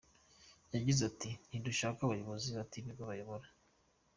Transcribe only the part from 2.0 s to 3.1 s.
abayobozi bata ibigo